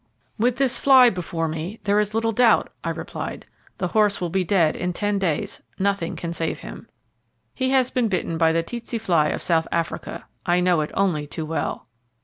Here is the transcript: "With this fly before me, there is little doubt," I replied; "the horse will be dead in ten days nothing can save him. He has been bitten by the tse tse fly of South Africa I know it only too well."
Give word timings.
"With 0.39 0.55
this 0.55 0.79
fly 0.79 1.11
before 1.11 1.47
me, 1.47 1.79
there 1.83 1.99
is 1.99 2.15
little 2.15 2.31
doubt," 2.31 2.71
I 2.83 2.89
replied; 2.89 3.45
"the 3.77 3.89
horse 3.89 4.19
will 4.19 4.31
be 4.31 4.43
dead 4.43 4.75
in 4.75 4.93
ten 4.93 5.19
days 5.19 5.61
nothing 5.77 6.15
can 6.15 6.33
save 6.33 6.61
him. 6.61 6.87
He 7.53 7.69
has 7.69 7.91
been 7.91 8.07
bitten 8.07 8.39
by 8.39 8.51
the 8.51 8.63
tse 8.63 8.79
tse 8.81 8.97
fly 8.97 9.27
of 9.27 9.43
South 9.43 9.67
Africa 9.71 10.25
I 10.43 10.59
know 10.59 10.81
it 10.81 10.89
only 10.95 11.27
too 11.27 11.45
well." 11.45 11.85